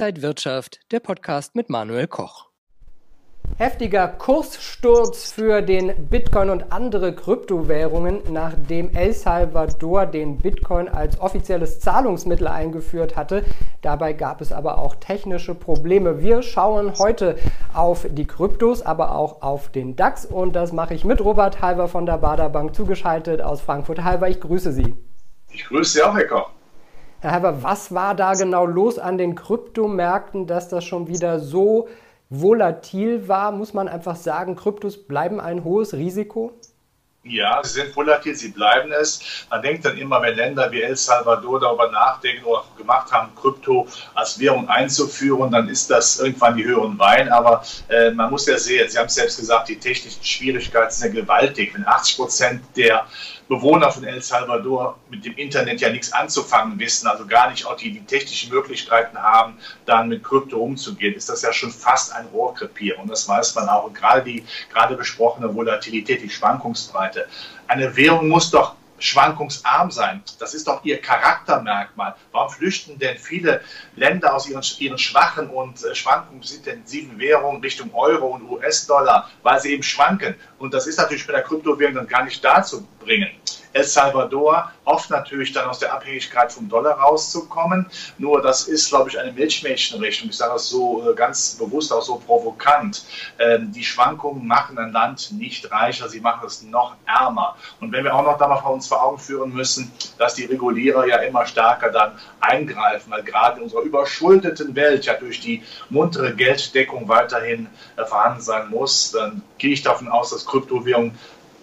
Inside 0.00 0.22
Wirtschaft, 0.22 0.80
der 0.92 1.00
Podcast 1.00 1.54
mit 1.54 1.68
Manuel 1.68 2.06
Koch. 2.06 2.46
Heftiger 3.58 4.08
Kurssturz 4.08 5.30
für 5.30 5.60
den 5.60 6.08
Bitcoin 6.08 6.48
und 6.48 6.72
andere 6.72 7.14
Kryptowährungen, 7.14 8.20
nachdem 8.30 8.96
El 8.96 9.12
Salvador 9.12 10.06
den 10.06 10.38
Bitcoin 10.38 10.88
als 10.88 11.20
offizielles 11.20 11.80
Zahlungsmittel 11.80 12.48
eingeführt 12.48 13.14
hatte. 13.14 13.44
Dabei 13.82 14.14
gab 14.14 14.40
es 14.40 14.52
aber 14.52 14.78
auch 14.78 14.94
technische 14.94 15.54
Probleme. 15.54 16.22
Wir 16.22 16.40
schauen 16.42 16.94
heute 16.98 17.36
auf 17.74 18.06
die 18.08 18.26
Kryptos, 18.26 18.80
aber 18.80 19.14
auch 19.14 19.42
auf 19.42 19.68
den 19.68 19.96
DAX 19.96 20.24
und 20.24 20.56
das 20.56 20.72
mache 20.72 20.94
ich 20.94 21.04
mit 21.04 21.20
Robert 21.22 21.60
Halver 21.60 21.88
von 21.88 22.06
der 22.06 22.16
Bader 22.16 22.48
Bank 22.48 22.74
zugeschaltet 22.74 23.42
aus 23.42 23.60
Frankfurt. 23.60 24.02
Halver, 24.02 24.30
ich 24.30 24.40
grüße 24.40 24.72
Sie. 24.72 24.96
Ich 25.50 25.66
grüße 25.66 25.92
Sie 25.92 26.02
auch, 26.02 26.16
Herr 26.16 26.26
Koch. 26.26 26.50
Herr 27.22 27.32
Halver, 27.32 27.62
was 27.62 27.92
war 27.92 28.14
da 28.14 28.32
genau 28.32 28.64
los 28.64 28.98
an 28.98 29.18
den 29.18 29.34
Kryptomärkten, 29.34 30.46
dass 30.46 30.70
das 30.70 30.84
schon 30.84 31.06
wieder 31.06 31.38
so 31.38 31.86
volatil 32.30 33.28
war, 33.28 33.52
muss 33.52 33.74
man 33.74 33.88
einfach 33.88 34.16
sagen, 34.16 34.56
Kryptos 34.56 34.96
bleiben 34.96 35.38
ein 35.38 35.62
hohes 35.62 35.92
Risiko? 35.92 36.54
Ja, 37.22 37.62
sie 37.62 37.82
sind 37.82 37.94
volatil, 37.94 38.34
sie 38.34 38.48
bleiben 38.48 38.90
es. 38.92 39.44
Man 39.50 39.60
denkt 39.60 39.84
dann 39.84 39.98
immer, 39.98 40.22
wenn 40.22 40.36
Länder 40.36 40.72
wie 40.72 40.80
El 40.80 40.96
Salvador 40.96 41.60
darüber 41.60 41.90
nachdenken 41.90 42.44
oder 42.44 42.64
gemacht 42.78 43.12
haben, 43.12 43.34
Krypto 43.34 43.86
als 44.14 44.38
Währung 44.38 44.66
einzuführen, 44.70 45.50
dann 45.50 45.68
ist 45.68 45.90
das 45.90 46.18
irgendwann 46.18 46.56
die 46.56 46.64
höheren 46.64 46.98
Wein. 46.98 47.28
Aber 47.28 47.62
äh, 47.90 48.10
man 48.12 48.30
muss 48.30 48.46
ja 48.46 48.56
sehen, 48.56 48.88
Sie 48.88 48.96
haben 48.96 49.08
es 49.08 49.16
selbst 49.16 49.38
gesagt, 49.38 49.68
die 49.68 49.78
technischen 49.78 50.24
Schwierigkeiten 50.24 50.90
sind 50.90 51.14
ja 51.14 51.20
gewaltig. 51.20 51.74
Wenn 51.74 51.86
80 51.86 52.16
Prozent 52.16 52.62
der 52.74 53.04
Bewohner 53.50 53.90
von 53.90 54.04
El 54.04 54.22
Salvador 54.22 54.96
mit 55.10 55.24
dem 55.24 55.34
Internet 55.34 55.80
ja 55.80 55.90
nichts 55.90 56.12
anzufangen 56.12 56.78
wissen, 56.78 57.08
also 57.08 57.26
gar 57.26 57.50
nicht 57.50 57.66
auch 57.66 57.74
die, 57.74 57.90
die 57.90 58.04
technischen 58.04 58.48
Möglichkeiten 58.54 59.18
haben, 59.18 59.58
dann 59.86 60.08
mit 60.08 60.22
Krypto 60.22 60.56
umzugehen, 60.58 61.16
ist 61.16 61.28
das 61.28 61.42
ja 61.42 61.52
schon 61.52 61.72
fast 61.72 62.14
ein 62.14 62.26
Rohrkrepier. 62.26 62.96
Und 63.00 63.10
das 63.10 63.28
weiß 63.28 63.56
man 63.56 63.68
auch. 63.68 63.88
Und 63.88 63.94
gerade 63.94 64.22
die 64.22 64.44
gerade 64.72 64.94
besprochene 64.94 65.52
Volatilität, 65.52 66.22
die 66.22 66.30
Schwankungsbreite. 66.30 67.26
Eine 67.66 67.96
Währung 67.96 68.28
muss 68.28 68.52
doch 68.52 68.76
schwankungsarm 69.00 69.90
sein. 69.90 70.22
Das 70.38 70.54
ist 70.54 70.66
doch 70.68 70.84
ihr 70.84 71.00
Charaktermerkmal. 71.00 72.14
Warum 72.32 72.50
flüchten 72.50 72.98
denn 72.98 73.18
viele 73.18 73.62
Länder 73.96 74.34
aus 74.34 74.48
ihren, 74.48 74.62
ihren 74.78 74.98
schwachen 74.98 75.48
und 75.48 75.82
äh, 75.84 75.94
schwankungsintensiven 75.94 77.18
Währungen 77.18 77.60
Richtung 77.60 77.92
Euro 77.94 78.28
und 78.28 78.48
US-Dollar? 78.48 79.30
Weil 79.42 79.60
sie 79.60 79.72
eben 79.72 79.82
schwanken. 79.82 80.36
Und 80.58 80.74
das 80.74 80.86
ist 80.86 80.98
natürlich 80.98 81.26
bei 81.26 81.32
der 81.32 81.42
Kryptowährung 81.42 81.94
dann 81.94 82.06
gar 82.06 82.24
nicht 82.24 82.44
dazu 82.44 82.86
bringen. 83.00 83.30
El 83.72 83.84
Salvador 83.84 84.72
oft 84.84 85.10
natürlich 85.10 85.52
dann 85.52 85.68
aus 85.68 85.78
der 85.78 85.92
Abhängigkeit 85.92 86.52
vom 86.52 86.68
Dollar 86.68 86.98
rauszukommen. 86.98 87.86
Nur 88.18 88.42
das 88.42 88.66
ist, 88.66 88.88
glaube 88.88 89.10
ich, 89.10 89.18
eine 89.18 89.32
Milchmädchenrechnung. 89.32 90.30
Ich 90.30 90.36
sage 90.36 90.54
das 90.54 90.68
so 90.68 91.08
äh, 91.08 91.14
ganz 91.14 91.56
bewusst, 91.56 91.92
auch 91.92 92.02
so 92.02 92.16
provokant. 92.16 93.04
Ähm, 93.38 93.70
die 93.72 93.84
Schwankungen 93.84 94.46
machen 94.46 94.78
ein 94.78 94.92
Land 94.92 95.32
nicht 95.32 95.70
reicher, 95.70 96.08
sie 96.08 96.20
machen 96.20 96.46
es 96.46 96.62
noch 96.62 96.96
ärmer. 97.06 97.56
Und 97.80 97.92
wenn 97.92 98.04
wir 98.04 98.14
auch 98.14 98.24
noch 98.24 98.38
da 98.38 98.48
mal 98.48 98.56
uns 98.56 98.88
vor 98.88 99.02
Augen 99.02 99.18
führen 99.18 99.52
müssen, 99.52 99.92
dass 100.18 100.34
die 100.34 100.44
Regulierer 100.44 101.06
ja 101.06 101.16
immer 101.18 101.46
stärker 101.46 101.90
dann 101.90 102.18
eingreifen, 102.40 103.12
weil 103.12 103.22
gerade 103.22 103.58
in 103.58 103.64
unserer 103.64 103.82
überschuldeten 103.82 104.74
Welt 104.74 105.06
ja 105.06 105.14
durch 105.14 105.40
die 105.40 105.62
muntere 105.88 106.34
Gelddeckung 106.34 107.08
weiterhin 107.08 107.68
äh, 107.96 108.04
vorhanden 108.04 108.40
sein 108.40 108.68
muss, 108.70 109.12
dann 109.12 109.42
gehe 109.58 109.72
ich 109.72 109.82
davon 109.82 110.08
aus, 110.08 110.30
dass 110.30 110.46
Kryptowährungen 110.46 111.16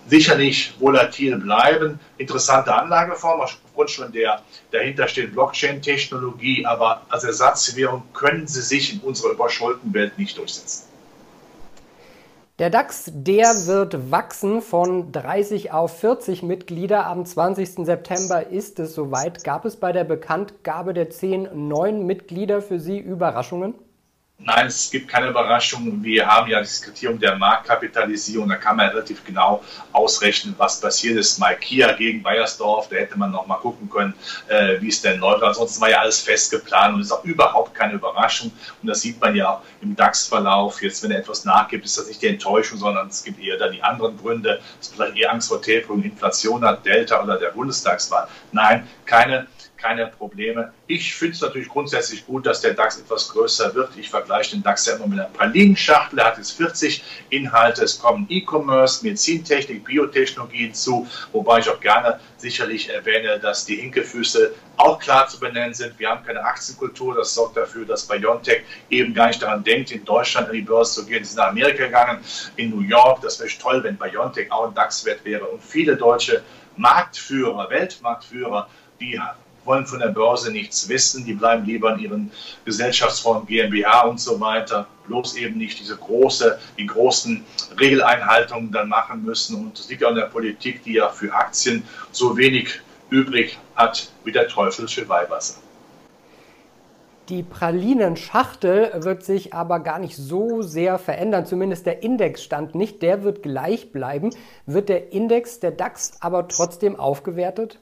sicherlich 0.08 0.74
volatil 0.80 1.38
bleiben. 1.38 2.00
Interessante 2.18 2.74
Anlageform 2.74 3.42
aufgrund 3.42 3.92
schon 3.92 4.12
der 4.12 4.42
dahinter 4.72 5.08
steht 5.08 5.34
Blockchain-Technologie, 5.34 6.66
aber 6.66 7.04
als 7.10 7.24
Ersatzwährung 7.24 8.04
können 8.14 8.48
sie 8.48 8.62
sich 8.62 8.94
in 8.94 9.00
unserer 9.02 9.32
überschuldeten 9.32 9.94
Welt 9.94 10.18
nicht 10.18 10.38
durchsetzen. 10.38 10.88
Der 12.60 12.72
DAX, 12.72 13.12
der 13.14 13.68
wird 13.68 14.10
wachsen 14.10 14.64
von 14.64 15.12
30 15.12 15.72
auf 15.74 16.00
40 16.00 16.42
Mitglieder. 16.42 17.06
Am 17.06 17.24
20. 17.24 17.86
September 17.86 18.48
ist 18.48 18.80
es 18.80 18.96
soweit. 18.96 19.44
Gab 19.44 19.64
es 19.66 19.76
bei 19.76 19.92
der 19.92 20.06
Bekanntgabe 20.06 20.96
der 20.96 21.12
zehn 21.12 21.48
neuen 21.54 22.08
Mitglieder 22.08 22.64
für 22.64 22.80
Sie 22.80 22.98
Überraschungen? 22.98 23.76
Nein, 24.40 24.68
es 24.68 24.92
gibt 24.92 25.08
keine 25.08 25.30
Überraschung. 25.30 26.04
Wir 26.04 26.28
haben 26.28 26.48
ja 26.48 26.60
das 26.60 26.80
Kriterium 26.84 27.20
der 27.20 27.38
Marktkapitalisierung. 27.38 28.48
Da 28.48 28.58
kann 28.58 28.78
man 28.78 28.90
relativ 28.90 29.26
genau 29.26 29.64
ausrechnen, 29.92 30.54
was 30.60 30.80
passiert 30.80 31.18
ist. 31.18 31.40
Mal 31.40 31.56
Kia 31.58 31.94
gegen 31.94 32.22
Bayersdorf, 32.22 32.88
da 32.88 32.98
hätte 32.98 33.18
man 33.18 33.32
noch 33.32 33.48
mal 33.48 33.56
gucken 33.56 33.90
können, 33.90 34.14
äh, 34.48 34.80
wie 34.80 34.90
es 34.90 35.02
denn 35.02 35.20
läuft. 35.20 35.42
Ansonsten 35.42 35.82
war 35.82 35.90
ja 35.90 36.02
alles 36.02 36.22
fest 36.22 36.52
geplant 36.52 36.94
und 36.94 37.02
ist 37.02 37.12
auch 37.12 37.24
überhaupt 37.24 37.74
keine 37.74 37.94
Überraschung. 37.94 38.52
Und 38.84 38.88
das 38.88 39.02
sieht 39.02 39.20
man 39.20 39.36
ja 39.36 39.60
im 39.82 39.96
DAX-Verlauf. 39.96 40.84
Jetzt, 40.84 41.02
wenn 41.02 41.10
er 41.10 41.20
etwas 41.20 41.44
nachgibt, 41.44 41.86
ist 41.86 41.98
das 41.98 42.08
nicht 42.08 42.22
die 42.22 42.28
Enttäuschung, 42.28 42.78
sondern 42.78 43.08
es 43.08 43.24
gibt 43.24 43.42
eher 43.42 43.58
dann 43.58 43.72
die 43.72 43.82
anderen 43.82 44.18
Gründe. 44.18 44.62
Es 44.80 44.90
ist 44.90 44.96
vielleicht 44.96 45.18
eher 45.18 45.34
Angst 45.34 45.48
vor 45.48 45.64
Tilgung, 45.64 46.04
Inflation 46.04 46.64
hat, 46.64 46.86
Delta 46.86 47.24
oder 47.24 47.40
der 47.40 47.50
Bundestagswahl. 47.50 48.28
Nein, 48.52 48.88
keine 49.06 49.48
keine 49.78 50.08
Probleme. 50.08 50.74
Ich 50.88 51.16
finde 51.16 51.36
es 51.36 51.42
natürlich 51.42 51.70
grundsätzlich 51.70 52.26
gut, 52.26 52.46
dass 52.46 52.62
der 52.62 52.74
DAX 52.74 53.00
etwas 53.00 53.30
größer 53.30 53.74
wird. 53.76 53.92
Ich 53.98 54.10
vergleiche 54.10 54.56
den 54.56 54.64
DAX 54.64 54.86
ja 54.86 54.96
immer 54.96 55.08
mit 55.08 55.20
einer 55.20 55.30
Pralinenschachtel. 55.30 56.20
Er 56.20 56.26
hat 56.26 56.38
jetzt 56.38 56.52
40 56.52 57.04
Inhalte. 57.30 57.84
Es 57.84 58.00
kommen 58.00 58.26
E-Commerce, 58.30 59.06
Medizintechnik, 59.06 59.84
Biotechnologie 59.86 60.66
hinzu, 60.66 61.08
wobei 61.32 61.60
ich 61.60 61.70
auch 61.70 61.80
gerne 61.80 62.20
sicherlich 62.38 62.90
erwähne, 62.90 63.40
dass 63.40 63.66
die 63.66 63.76
Hinkefüße 63.76 64.54
auch 64.78 65.00
klar 65.00 65.28
zu 65.28 65.40
benennen 65.40 65.74
sind. 65.74 65.98
Wir 65.98 66.10
haben 66.10 66.26
keine 66.26 66.44
Aktienkultur. 66.44 67.16
Das 67.16 67.34
sorgt 67.34 67.58
dafür, 67.58 67.86
dass 67.86 68.08
BioNTech 68.08 68.64
eben 68.90 69.14
gar 69.14 69.28
nicht 69.28 69.42
daran 69.42 69.64
denkt, 69.64 69.92
in 69.92 70.06
Deutschland 70.06 70.48
an 70.48 70.54
die 70.54 70.62
Börse 70.62 71.02
zu 71.02 71.06
gehen. 71.06 71.24
Sie 71.24 71.32
sind 71.32 71.40
nach 71.40 71.50
Amerika 71.50 71.86
gegangen, 71.86 72.24
in 72.56 72.70
New 72.70 72.82
York. 72.82 73.22
Das 73.22 73.40
wäre 73.40 73.50
toll, 73.60 73.84
wenn 73.84 73.98
BioNTech 73.98 74.52
auch 74.52 74.68
ein 74.68 74.74
DAX-Wert 74.74 75.26
wäre. 75.26 75.46
Und 75.46 75.64
viele 75.64 75.96
deutsche 75.96 76.44
Marktführer, 76.78 77.70
Weltmarktführer, 77.70 78.70
die 79.00 79.20
wollen 79.68 79.86
von 79.86 80.00
der 80.00 80.08
Börse 80.08 80.52
nichts 80.52 80.90
wissen, 80.90 81.26
die 81.26 81.34
bleiben 81.34 81.66
lieber 81.66 81.94
in 81.94 82.00
ihren 82.00 82.32
Gesellschaftsformen 82.66 83.46
GmbH 83.46 84.02
und 84.04 84.20
so 84.20 84.40
weiter, 84.40 84.88
bloß 85.08 85.36
eben 85.36 85.58
nicht 85.58 85.80
diese 85.80 85.98
große, 85.98 86.58
die 86.78 86.88
großen 86.88 87.46
Regeleinhaltungen 87.80 88.72
dann 88.72 88.90
machen 88.90 89.24
müssen. 89.24 89.56
Und 89.58 89.78
das 89.78 89.90
liegt 89.90 90.02
ja 90.02 90.08
an 90.08 90.16
der 90.16 90.24
Politik, 90.24 90.84
die 90.84 90.94
ja 90.94 91.10
für 91.10 91.34
Aktien 91.34 91.84
so 92.12 92.38
wenig 92.38 92.80
übrig 93.10 93.58
hat 93.76 94.10
wie 94.24 94.32
der 94.32 94.48
Teufel 94.48 94.88
für 94.88 95.08
Weihwasser. 95.08 95.60
Die 97.30 97.44
Pralinenschachtel 97.44 99.04
wird 99.04 99.22
sich 99.26 99.54
aber 99.54 99.82
gar 99.82 100.00
nicht 100.00 100.16
so 100.16 100.62
sehr 100.62 100.98
verändern, 100.98 101.46
zumindest 101.46 101.86
der 101.86 102.02
Indexstand 102.02 102.74
nicht. 102.74 103.02
Der 103.02 103.24
wird 103.24 103.44
gleich 103.44 103.92
bleiben. 103.92 104.30
Wird 104.66 104.88
der 104.88 105.12
Index, 105.12 105.60
der 105.60 105.72
DAX, 105.72 106.14
aber 106.22 106.48
trotzdem 106.48 106.96
aufgewertet? 106.98 107.80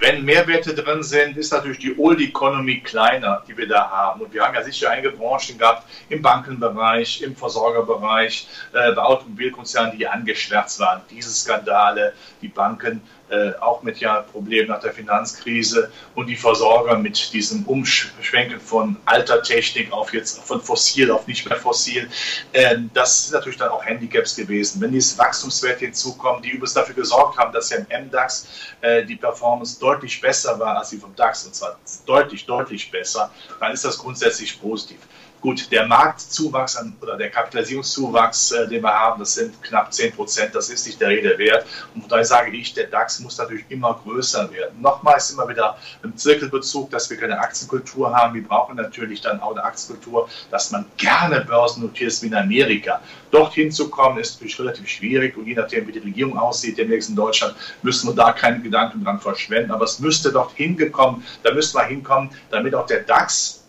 Wenn 0.00 0.24
Mehrwerte 0.24 0.74
drin 0.74 1.02
sind, 1.02 1.36
ist 1.36 1.52
natürlich 1.52 1.78
die 1.78 1.98
Old 1.98 2.20
Economy 2.20 2.80
kleiner, 2.80 3.42
die 3.46 3.54
wir 3.54 3.68
da 3.68 3.90
haben. 3.90 4.22
Und 4.22 4.32
wir 4.32 4.42
haben 4.42 4.54
ja 4.54 4.62
sicher 4.62 4.90
einige 4.90 5.10
Branchen 5.10 5.58
gehabt 5.58 5.86
im 6.08 6.22
Bankenbereich, 6.22 7.20
im 7.20 7.36
Versorgerbereich, 7.36 8.48
äh, 8.72 8.92
bei 8.92 9.02
Automobilkonzernen, 9.02 9.98
die 9.98 10.08
angeschwärzt 10.08 10.80
waren. 10.80 11.02
Diese 11.10 11.28
Skandale, 11.28 12.14
die 12.40 12.48
Banken 12.48 13.02
äh, 13.30 13.52
auch 13.60 13.82
mit 13.82 13.98
ja 13.98 14.22
Problemen 14.22 14.68
nach 14.68 14.80
der 14.80 14.92
Finanzkrise 14.92 15.92
und 16.14 16.26
die 16.26 16.34
Versorger 16.34 16.98
mit 16.98 17.32
diesem 17.32 17.64
Umschwenken 17.64 18.58
von 18.58 18.96
alter 19.04 19.42
Technik 19.42 19.92
auf 19.92 20.12
jetzt 20.12 20.42
von 20.42 20.60
fossil 20.60 21.10
auf 21.10 21.26
nicht 21.26 21.48
mehr 21.48 21.58
fossil. 21.58 22.08
Äh, 22.52 22.78
das 22.92 23.26
sind 23.26 23.34
natürlich 23.34 23.58
dann 23.58 23.68
auch 23.68 23.84
Handicaps 23.84 24.34
gewesen. 24.34 24.80
Wenn 24.80 24.92
diese 24.92 25.16
Wachstumswerte 25.18 25.84
hinzukommen, 25.84 26.42
die 26.42 26.50
übrigens 26.50 26.74
dafür 26.74 26.94
gesorgt 26.94 27.38
haben, 27.38 27.52
dass 27.52 27.70
ja 27.70 27.78
im 27.78 28.06
MDAX 28.06 28.48
äh, 28.80 29.04
die 29.04 29.16
Performance 29.16 29.78
deutlich 29.78 29.89
besser 30.20 30.58
war 30.58 30.78
als 30.78 30.90
die 30.90 30.98
vom 30.98 31.14
DAX 31.16 31.44
und 31.46 31.54
zwar 31.54 31.78
deutlich, 32.06 32.46
deutlich 32.46 32.90
besser, 32.90 33.30
dann 33.58 33.72
ist 33.72 33.84
das 33.84 33.98
grundsätzlich 33.98 34.60
positiv. 34.60 34.98
Gut, 35.40 35.72
der 35.72 35.86
Marktzuwachs 35.86 36.76
an, 36.76 36.94
oder 37.00 37.16
der 37.16 37.30
Kapitalisierungszuwachs, 37.30 38.52
äh, 38.52 38.68
den 38.68 38.82
wir 38.82 38.92
haben, 38.92 39.20
das 39.20 39.34
sind 39.34 39.62
knapp 39.62 39.90
10 39.90 40.12
Prozent, 40.12 40.54
das 40.54 40.68
ist 40.68 40.86
nicht 40.86 41.00
der 41.00 41.08
Rede 41.08 41.38
wert. 41.38 41.64
Und 41.94 42.02
von 42.02 42.10
daher 42.10 42.26
sage 42.26 42.54
ich, 42.54 42.74
der 42.74 42.88
DAX 42.88 43.20
muss 43.20 43.38
natürlich 43.38 43.64
immer 43.70 43.98
größer 44.04 44.52
werden. 44.52 44.82
Nochmals 44.82 45.30
immer 45.30 45.48
wieder 45.48 45.78
im 46.02 46.14
Zirkelbezug, 46.14 46.90
dass 46.90 47.08
wir 47.08 47.16
keine 47.16 47.38
Aktienkultur 47.38 48.14
haben. 48.14 48.34
Wir 48.34 48.46
brauchen 48.46 48.76
natürlich 48.76 49.22
dann 49.22 49.40
auch 49.40 49.52
eine 49.52 49.64
Aktienkultur, 49.64 50.28
dass 50.50 50.70
man 50.72 50.84
gerne 50.98 51.40
börsennotiert 51.40 52.08
ist 52.08 52.22
wie 52.22 52.26
in 52.26 52.34
Amerika. 52.34 53.00
Dorthin 53.30 53.72
zu 53.72 53.88
kommen, 53.88 54.18
ist 54.18 54.34
natürlich 54.34 54.58
relativ 54.60 54.88
schwierig 54.88 55.38
und 55.38 55.46
je 55.46 55.54
nachdem, 55.54 55.86
wie 55.86 55.92
die 55.92 56.00
Regierung 56.00 56.38
aussieht, 56.38 56.76
demnächst 56.76 57.08
in 57.08 57.16
Deutschland, 57.16 57.54
müssen 57.82 58.10
wir 58.10 58.14
da 58.14 58.32
keine 58.32 58.60
Gedanken 58.60 59.04
dran 59.04 59.20
verschwenden. 59.20 59.70
Aber 59.70 59.86
es 59.86 60.00
müsste 60.00 60.32
dort 60.32 60.52
hingekommen, 60.52 61.24
da 61.42 61.54
müsste 61.54 61.78
man 61.78 61.88
hinkommen, 61.88 62.30
damit 62.50 62.74
auch 62.74 62.86
der 62.86 63.00
DAX 63.00 63.59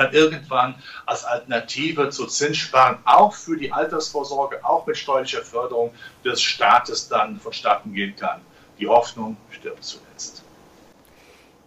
dann 0.00 0.12
irgendwann 0.12 0.74
als 1.06 1.24
Alternative 1.24 2.10
zu 2.10 2.26
Zinssparen 2.26 2.98
auch 3.04 3.34
für 3.34 3.56
die 3.56 3.72
Altersvorsorge, 3.72 4.64
auch 4.64 4.86
mit 4.86 4.96
steuerlicher 4.96 5.42
Förderung 5.42 5.92
des 6.24 6.40
Staates 6.42 7.08
dann 7.08 7.38
vonstatten 7.38 7.92
gehen 7.94 8.16
kann. 8.16 8.40
Die 8.78 8.88
Hoffnung 8.88 9.36
stirbt 9.50 9.84
zuletzt. 9.84 10.42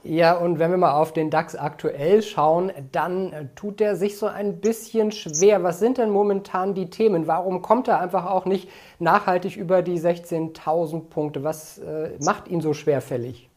Ja, 0.06 0.33
und 0.33 0.59
wenn 0.59 0.69
wir 0.69 0.77
mal 0.77 0.91
auf 0.91 1.13
den 1.13 1.30
DAX 1.30 1.56
aktuell 1.56 2.21
schauen, 2.24 2.74
dann 2.91 3.51
tut 3.56 3.80
der 3.80 3.95
sich 3.95 4.18
so 4.18 4.25
ein 4.25 4.59
bisschen 4.59 5.13
schwer. 5.13 5.63
Was 5.63 5.80
sind 5.80 5.97
denn 5.97 6.09
momentan 6.09 6.74
die 6.74 6.89
Themen? 6.89 7.25
Warum 7.25 7.62
kommt 7.62 7.88
er 7.88 8.01
einfach 8.01 8.25
auch 8.25 8.44
nicht 8.44 8.69
nachhaltig 9.00 9.56
über 9.56 9.81
die 9.81 9.97
16.000 9.97 11.09
Punkte? 11.09 11.45
Was 11.45 11.77
äh, 11.77 12.18
macht 12.19 12.50
ihn 12.50 12.59
so 12.59 12.74
schwerfällig? 12.74 13.50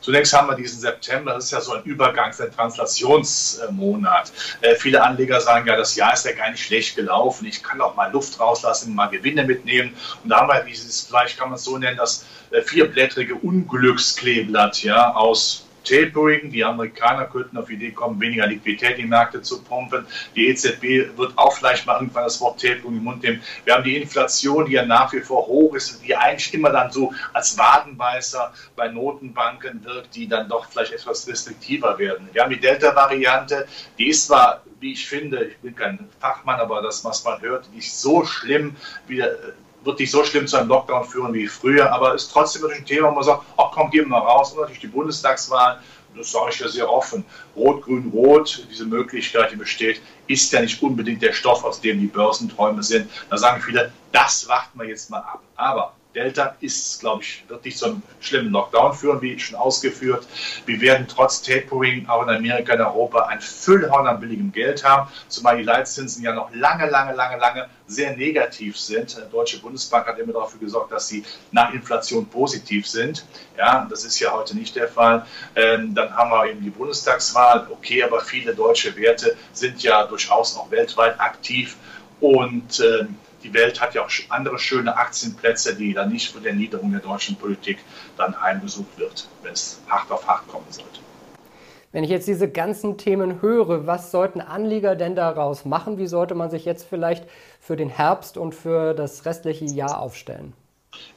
Zunächst 0.00 0.32
haben 0.32 0.48
wir 0.48 0.54
diesen 0.54 0.80
September, 0.80 1.34
das 1.34 1.46
ist 1.46 1.50
ja 1.50 1.60
so 1.60 1.72
ein 1.72 1.82
Übergangs-, 1.82 2.40
ein 2.40 2.52
Translationsmonat. 2.52 4.32
Äh, 4.60 4.74
viele 4.76 5.02
Anleger 5.02 5.40
sagen 5.40 5.66
ja, 5.66 5.76
das 5.76 5.96
Jahr 5.96 6.14
ist 6.14 6.24
ja 6.24 6.32
gar 6.32 6.50
nicht 6.50 6.64
schlecht 6.64 6.96
gelaufen. 6.96 7.46
Ich 7.46 7.62
kann 7.62 7.80
auch 7.80 7.94
mal 7.96 8.10
Luft 8.12 8.38
rauslassen, 8.40 8.94
mal 8.94 9.08
Gewinne 9.08 9.44
mitnehmen. 9.44 9.94
Und 10.22 10.30
da 10.30 10.40
haben 10.40 10.48
wir 10.48 10.62
dieses, 10.64 11.02
vielleicht 11.02 11.38
kann 11.38 11.48
man 11.48 11.56
es 11.56 11.64
so 11.64 11.78
nennen, 11.78 11.96
das 11.96 12.24
äh, 12.50 12.62
vierblättrige 12.62 13.34
Unglückskleeblatt 13.34 14.82
ja, 14.82 15.14
aus 15.14 15.67
Tapering. 15.84 16.50
Die 16.50 16.64
Amerikaner 16.64 17.26
könnten 17.26 17.56
auf 17.56 17.66
die 17.66 17.74
Idee 17.74 17.92
kommen, 17.92 18.20
weniger 18.20 18.46
Liquidität 18.46 18.96
in 18.96 19.02
die 19.02 19.08
Märkte 19.08 19.42
zu 19.42 19.62
pumpen. 19.62 20.06
Die 20.34 20.48
EZB 20.48 21.16
wird 21.16 21.36
auch 21.36 21.52
vielleicht 21.52 21.86
mal 21.86 21.94
irgendwann 21.94 22.24
das 22.24 22.40
Wort 22.40 22.60
Tapering 22.60 22.96
im 22.96 23.04
Mund 23.04 23.22
nehmen. 23.22 23.42
Wir 23.64 23.74
haben 23.74 23.84
die 23.84 23.96
Inflation, 23.96 24.66
die 24.66 24.72
ja 24.72 24.84
nach 24.84 25.12
wie 25.12 25.20
vor 25.20 25.46
hoch 25.46 25.74
ist, 25.74 26.04
die 26.04 26.16
eigentlich 26.16 26.52
immer 26.54 26.70
dann 26.70 26.90
so 26.90 27.12
als 27.32 27.56
Wadenbeißer 27.58 28.52
bei 28.76 28.88
Notenbanken 28.88 29.84
wirkt, 29.84 30.14
die 30.14 30.28
dann 30.28 30.48
doch 30.48 30.68
vielleicht 30.70 30.92
etwas 30.92 31.26
restriktiver 31.26 31.98
werden. 31.98 32.28
Wir 32.32 32.42
haben 32.42 32.50
die 32.50 32.60
Delta-Variante, 32.60 33.66
die 33.98 34.08
ist 34.08 34.26
zwar 34.26 34.62
wie 34.80 34.92
ich 34.92 35.08
finde, 35.08 35.44
ich 35.44 35.58
bin 35.58 35.74
kein 35.74 36.08
Fachmann, 36.20 36.60
aber 36.60 36.82
das, 36.82 37.04
was 37.04 37.24
man 37.24 37.40
hört, 37.40 37.72
nicht 37.72 37.92
so 37.92 38.24
schlimm 38.24 38.76
wie 39.06 39.24
wird 39.84 39.98
nicht 39.98 40.10
so 40.10 40.24
schlimm 40.24 40.46
zu 40.46 40.56
einem 40.56 40.68
Lockdown 40.68 41.04
führen 41.04 41.32
wie 41.34 41.46
früher, 41.46 41.92
aber 41.92 42.14
ist 42.14 42.30
trotzdem 42.32 42.62
natürlich 42.62 42.82
ein 42.82 42.86
Thema, 42.86 43.10
wo 43.10 43.14
man 43.14 43.24
sagt, 43.24 43.44
ach 43.56 43.70
komm, 43.72 43.90
gehen 43.90 44.08
wir 44.08 44.18
raus. 44.18 44.52
Und 44.52 44.60
natürlich 44.60 44.80
die 44.80 44.88
Bundestagswahl, 44.88 45.80
das 46.16 46.32
sage 46.32 46.50
ich 46.50 46.58
ja 46.58 46.68
sehr 46.68 46.90
offen, 46.90 47.24
Rot, 47.56 47.82
Grün, 47.82 48.10
Rot, 48.12 48.66
diese 48.70 48.86
Möglichkeit, 48.86 49.52
die 49.52 49.56
besteht, 49.56 50.00
ist 50.26 50.52
ja 50.52 50.60
nicht 50.60 50.82
unbedingt 50.82 51.22
der 51.22 51.32
Stoff, 51.32 51.64
aus 51.64 51.80
dem 51.80 52.00
die 52.00 52.06
Börsenträume 52.06 52.82
sind. 52.82 53.10
Da 53.30 53.38
sagen 53.38 53.62
viele, 53.62 53.92
das 54.12 54.48
warten 54.48 54.78
wir 54.78 54.88
jetzt 54.88 55.10
mal 55.10 55.20
ab. 55.20 55.42
Aber 55.56 55.92
Delta 56.18 56.56
ist, 56.60 56.98
glaube 56.98 57.22
ich, 57.22 57.44
wird 57.46 57.64
nicht 57.64 57.78
zu 57.78 58.02
schlimmen 58.18 58.50
Lockdown 58.50 58.92
führen, 58.92 59.22
wie 59.22 59.38
schon 59.38 59.56
ausgeführt. 59.56 60.26
Wir 60.66 60.80
werden 60.80 61.06
trotz 61.08 61.42
Tapering 61.42 62.08
auch 62.08 62.24
in 62.24 62.30
Amerika 62.30 62.74
und 62.74 62.80
Europa 62.80 63.26
ein 63.26 63.40
Füllhorn 63.40 64.08
an 64.08 64.18
billigem 64.18 64.50
Geld 64.50 64.82
haben, 64.82 65.08
zumal 65.28 65.58
die 65.58 65.62
Leitzinsen 65.62 66.24
ja 66.24 66.32
noch 66.32 66.52
lange, 66.52 66.90
lange, 66.90 67.14
lange, 67.14 67.38
lange 67.38 67.68
sehr 67.86 68.16
negativ 68.16 68.76
sind. 68.76 69.16
Die 69.16 69.30
Deutsche 69.30 69.60
Bundesbank 69.60 70.06
hat 70.08 70.18
immer 70.18 70.32
dafür 70.32 70.58
gesorgt, 70.58 70.90
dass 70.90 71.06
sie 71.06 71.24
nach 71.52 71.72
Inflation 71.72 72.26
positiv 72.26 72.88
sind. 72.88 73.24
Ja, 73.56 73.86
das 73.88 74.04
ist 74.04 74.18
ja 74.18 74.32
heute 74.32 74.56
nicht 74.56 74.74
der 74.74 74.88
Fall. 74.88 75.24
Ähm, 75.54 75.94
dann 75.94 76.14
haben 76.16 76.30
wir 76.30 76.50
eben 76.50 76.62
die 76.62 76.70
Bundestagswahl. 76.70 77.68
Okay, 77.70 78.02
aber 78.02 78.20
viele 78.20 78.56
deutsche 78.56 78.96
Werte 78.96 79.36
sind 79.52 79.84
ja 79.84 80.04
durchaus 80.04 80.56
auch 80.56 80.68
weltweit 80.72 81.20
aktiv 81.20 81.76
und 82.20 82.80
ähm, 82.80 83.16
die 83.42 83.54
Welt 83.54 83.80
hat 83.80 83.94
ja 83.94 84.02
auch 84.04 84.10
andere 84.30 84.58
schöne 84.58 84.96
Aktienplätze, 84.96 85.74
die 85.74 85.94
dann 85.94 86.10
nicht 86.10 86.32
von 86.32 86.42
der 86.42 86.54
Niederung 86.54 86.90
der 86.90 87.00
deutschen 87.00 87.36
Politik 87.36 87.78
dann 88.16 88.40
heimgesucht 88.40 88.98
wird, 88.98 89.28
wenn 89.42 89.52
es 89.52 89.80
hart 89.88 90.10
auf 90.10 90.26
hart 90.26 90.46
kommen 90.48 90.66
sollte. 90.70 91.00
Wenn 91.90 92.04
ich 92.04 92.10
jetzt 92.10 92.28
diese 92.28 92.50
ganzen 92.50 92.98
Themen 92.98 93.40
höre, 93.40 93.86
was 93.86 94.10
sollten 94.10 94.42
Anleger 94.42 94.94
denn 94.94 95.16
daraus 95.16 95.64
machen? 95.64 95.96
Wie 95.96 96.06
sollte 96.06 96.34
man 96.34 96.50
sich 96.50 96.66
jetzt 96.66 96.86
vielleicht 96.86 97.24
für 97.60 97.76
den 97.76 97.88
Herbst 97.88 98.36
und 98.36 98.54
für 98.54 98.92
das 98.92 99.24
restliche 99.24 99.64
Jahr 99.64 99.98
aufstellen? 99.98 100.52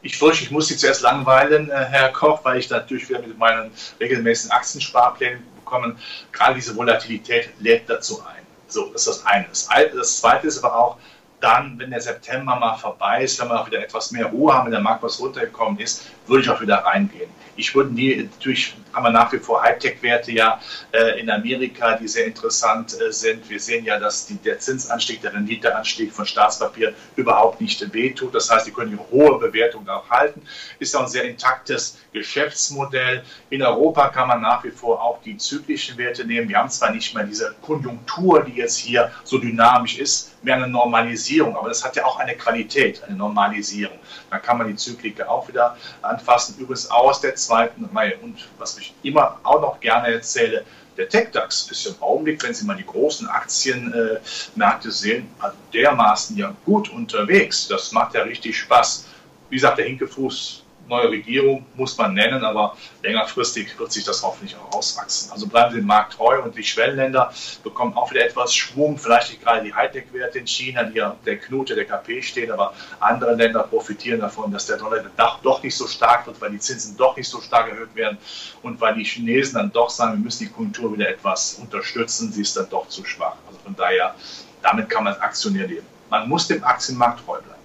Ich 0.01 0.17
fürchte, 0.17 0.43
ich 0.43 0.51
muss 0.51 0.67
Sie 0.67 0.77
zuerst 0.77 1.01
langweilen, 1.01 1.69
äh, 1.69 1.73
Herr 1.73 2.09
Koch, 2.09 2.45
weil 2.45 2.57
ich 2.57 2.69
natürlich 2.69 3.09
wieder 3.09 3.19
mit 3.19 3.37
meinen 3.37 3.71
regelmäßigen 3.99 4.51
Aktiensparplänen 4.51 5.43
bekomme. 5.55 5.95
Gerade 6.31 6.55
diese 6.55 6.75
Volatilität 6.75 7.49
lädt 7.59 7.89
dazu 7.89 8.21
ein. 8.21 8.45
So, 8.67 8.91
das 8.93 9.07
ist 9.07 9.25
das 9.25 9.25
eine. 9.25 9.47
Das 9.93 10.21
zweite 10.21 10.47
ist 10.47 10.63
aber 10.63 10.77
auch, 10.77 10.97
dann, 11.41 11.77
wenn 11.79 11.89
der 11.89 12.01
September 12.01 12.55
mal 12.55 12.77
vorbei 12.77 13.23
ist, 13.23 13.39
wenn 13.41 13.49
wir 13.49 13.59
auch 13.59 13.67
wieder 13.67 13.83
etwas 13.83 14.11
mehr 14.11 14.27
Ruhe 14.27 14.53
haben, 14.53 14.65
wenn 14.65 14.71
der 14.71 14.81
Markt 14.81 15.03
was 15.03 15.19
runtergekommen 15.19 15.79
ist, 15.79 16.05
würde 16.27 16.43
ich 16.43 16.49
auch 16.49 16.61
wieder 16.61 16.77
reingehen. 16.77 17.29
Ich 17.55 17.75
würde 17.75 17.93
nie, 17.93 18.15
natürlich 18.15 18.75
haben 18.93 19.03
wir 19.03 19.11
nach 19.11 19.31
wie 19.33 19.37
vor 19.37 19.61
Hightech-Werte 19.61 20.31
ja 20.31 20.59
äh, 20.91 21.19
in 21.19 21.29
Amerika, 21.29 21.97
die 21.97 22.07
sehr 22.07 22.25
interessant 22.25 22.99
äh, 22.99 23.11
sind. 23.11 23.49
Wir 23.49 23.59
sehen 23.59 23.85
ja, 23.85 23.99
dass 23.99 24.25
die, 24.25 24.35
der 24.35 24.59
Zinsanstieg, 24.59 25.21
der 25.21 25.33
Renditeanstieg 25.33 26.13
von 26.13 26.25
Staatspapier 26.25 26.93
überhaupt 27.15 27.61
nicht 27.61 27.93
wehtut. 27.93 28.33
Das 28.35 28.49
heißt, 28.49 28.67
die 28.67 28.71
können 28.71 28.91
die 28.91 28.97
hohe 29.11 29.37
Bewertung 29.39 29.87
auch 29.89 30.09
halten. 30.09 30.41
Ist 30.79 30.95
auch 30.95 31.03
ein 31.03 31.07
sehr 31.07 31.23
intaktes 31.23 31.99
Geschäftsmodell. 32.13 33.23
In 33.49 33.61
Europa 33.61 34.09
kann 34.09 34.27
man 34.27 34.41
nach 34.41 34.63
wie 34.63 34.71
vor 34.71 35.01
auch 35.01 35.21
die 35.21 35.37
zyklischen 35.37 35.97
Werte 35.97 36.25
nehmen. 36.25 36.49
Wir 36.49 36.57
haben 36.57 36.69
zwar 36.69 36.91
nicht 36.91 37.13
mehr 37.13 37.23
diese 37.23 37.55
Konjunktur, 37.61 38.43
die 38.43 38.57
jetzt 38.57 38.77
hier 38.77 39.11
so 39.23 39.37
dynamisch 39.37 39.97
ist, 39.97 40.31
mehr 40.43 40.55
eine 40.55 40.67
Normalisierung, 40.67 41.30
aber 41.39 41.69
das 41.69 41.83
hat 41.83 41.95
ja 41.95 42.05
auch 42.05 42.19
eine 42.19 42.35
Qualität, 42.35 43.03
eine 43.03 43.15
Normalisierung. 43.15 43.97
Dann 44.29 44.41
kann 44.41 44.57
man 44.57 44.67
die 44.67 44.75
Zyklik 44.75 45.21
auch 45.21 45.47
wieder 45.47 45.77
anfassen. 46.01 46.55
Übrigens 46.57 46.89
aus 46.91 47.21
der 47.21 47.35
zweiten 47.35 47.85
Reihe. 47.85 48.17
Und 48.21 48.47
was 48.57 48.77
ich 48.77 48.93
immer 49.03 49.39
auch 49.43 49.61
noch 49.61 49.79
gerne 49.79 50.09
erzähle, 50.13 50.65
der 50.97 51.07
TechDAX 51.07 51.71
ist 51.71 51.85
im 51.85 51.95
Augenblick, 52.01 52.43
wenn 52.43 52.53
Sie 52.53 52.65
mal 52.65 52.75
die 52.75 52.85
großen 52.85 53.27
Aktienmärkte 53.27 54.91
sehen, 54.91 55.29
also 55.39 55.55
dermaßen 55.73 56.37
ja 56.37 56.53
gut 56.65 56.89
unterwegs. 56.89 57.67
Das 57.67 57.91
macht 57.91 58.13
ja 58.13 58.23
richtig 58.23 58.57
Spaß. 58.57 59.05
Wie 59.49 59.55
gesagt, 59.55 59.77
der 59.77 59.85
Hinkefuß 59.85 60.63
neue 60.87 61.09
Regierung, 61.09 61.65
muss 61.75 61.97
man 61.97 62.13
nennen, 62.13 62.43
aber 62.43 62.75
längerfristig 63.01 63.77
wird 63.79 63.91
sich 63.91 64.03
das 64.03 64.23
hoffentlich 64.23 64.55
auch 64.57 64.77
auswachsen. 64.77 65.31
Also 65.31 65.47
bleiben 65.47 65.71
Sie 65.71 65.77
dem 65.77 65.87
Markt 65.87 66.13
treu 66.13 66.41
und 66.41 66.55
die 66.55 66.63
Schwellenländer 66.63 67.33
bekommen 67.63 67.95
auch 67.95 68.11
wieder 68.11 68.25
etwas 68.25 68.53
Schwung, 68.53 68.97
vielleicht 68.97 69.29
nicht 69.29 69.43
gerade 69.43 69.63
die 69.63 69.73
Hightech-Werte 69.73 70.39
in 70.39 70.47
China, 70.47 70.83
die 70.83 70.97
ja 70.97 71.15
der 71.25 71.37
Knute 71.37 71.75
der 71.75 71.85
KP 71.85 72.21
stehen, 72.21 72.51
aber 72.51 72.73
andere 72.99 73.35
Länder 73.35 73.63
profitieren 73.63 74.19
davon, 74.19 74.51
dass 74.51 74.65
der 74.65 74.77
Dollar 74.77 75.03
doch 75.43 75.63
nicht 75.63 75.75
so 75.75 75.87
stark 75.87 76.27
wird, 76.27 76.39
weil 76.41 76.51
die 76.51 76.59
Zinsen 76.59 76.97
doch 76.97 77.15
nicht 77.15 77.29
so 77.29 77.39
stark 77.41 77.69
erhöht 77.69 77.95
werden 77.95 78.17
und 78.61 78.79
weil 78.81 78.95
die 78.95 79.03
Chinesen 79.03 79.55
dann 79.55 79.71
doch 79.71 79.89
sagen, 79.89 80.13
wir 80.13 80.19
müssen 80.19 80.45
die 80.45 80.49
Konjunktur 80.49 80.93
wieder 80.93 81.09
etwas 81.09 81.55
unterstützen, 81.55 82.31
sie 82.31 82.41
ist 82.41 82.55
dann 82.57 82.69
doch 82.69 82.87
zu 82.89 83.05
schwach. 83.05 83.35
Also 83.47 83.59
von 83.63 83.75
daher, 83.75 84.15
damit 84.61 84.89
kann 84.89 85.03
man 85.05 85.13
Aktionär 85.15 85.67
leben. 85.67 85.87
Man 86.09 86.27
muss 86.27 86.47
dem 86.47 86.63
Aktienmarkt 86.63 87.25
treu 87.25 87.39
bleiben 87.39 87.60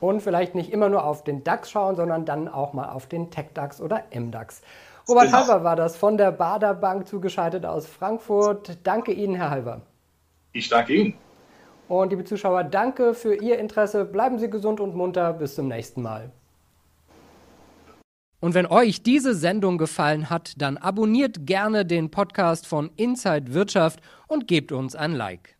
und 0.00 0.20
vielleicht 0.20 0.54
nicht 0.54 0.72
immer 0.72 0.88
nur 0.88 1.04
auf 1.04 1.24
den 1.24 1.44
DAX 1.44 1.70
schauen, 1.70 1.96
sondern 1.96 2.24
dann 2.24 2.48
auch 2.48 2.72
mal 2.72 2.90
auf 2.90 3.06
den 3.06 3.30
TechDAX 3.30 3.80
oder 3.80 4.04
MDAX. 4.14 4.62
Robert 5.08 5.26
genau. 5.26 5.38
Halber 5.38 5.64
war 5.64 5.76
das 5.76 5.96
von 5.96 6.16
der 6.16 6.32
Bader 6.32 6.74
Bank 6.74 7.08
zugeschaltet 7.08 7.66
aus 7.66 7.86
Frankfurt. 7.86 8.78
Danke 8.84 9.12
Ihnen, 9.12 9.34
Herr 9.34 9.50
Halber. 9.50 9.82
Ich 10.52 10.68
danke 10.68 10.94
Ihnen. 10.94 11.14
Und 11.88 12.10
liebe 12.10 12.24
Zuschauer, 12.24 12.64
danke 12.64 13.14
für 13.14 13.34
Ihr 13.34 13.58
Interesse. 13.58 14.04
Bleiben 14.04 14.38
Sie 14.38 14.48
gesund 14.48 14.78
und 14.80 14.94
munter. 14.94 15.32
Bis 15.32 15.56
zum 15.56 15.68
nächsten 15.68 16.02
Mal. 16.02 16.30
Und 18.40 18.54
wenn 18.54 18.66
euch 18.66 19.02
diese 19.02 19.34
Sendung 19.34 19.76
gefallen 19.76 20.30
hat, 20.30 20.54
dann 20.56 20.78
abonniert 20.78 21.46
gerne 21.46 21.84
den 21.84 22.10
Podcast 22.10 22.66
von 22.66 22.90
Inside 22.96 23.52
Wirtschaft 23.52 24.00
und 24.28 24.46
gebt 24.46 24.72
uns 24.72 24.94
ein 24.96 25.12
Like. 25.12 25.56